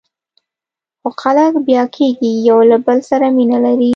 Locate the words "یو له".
2.47-2.77